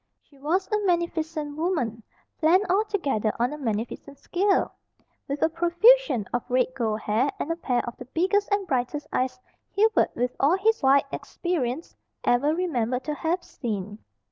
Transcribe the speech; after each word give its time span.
She 0.23 0.35
was 0.39 0.67
a 0.71 0.83
magnificent 0.83 1.55
woman, 1.57 2.01
planned 2.39 2.65
altogether 2.71 3.31
on 3.37 3.53
a 3.53 3.57
magnificent 3.59 4.17
scale, 4.17 4.73
with 5.27 5.43
a 5.43 5.49
profusion 5.49 6.25
of 6.33 6.41
red 6.49 6.73
gold 6.75 7.01
hair, 7.01 7.29
and 7.39 7.51
a 7.51 7.55
pair 7.55 7.85
of 7.85 7.95
the 7.97 8.05
biggest 8.05 8.51
and 8.51 8.65
brightest 8.65 9.05
eyes 9.13 9.39
Hubert, 9.75 10.09
with 10.15 10.35
all 10.39 10.57
his 10.57 10.81
wide 10.81 11.05
experience, 11.11 11.95
ever 12.23 12.55
remembered 12.55 13.03
to 13.03 13.13
have 13.13 13.43
seen. 13.43 13.99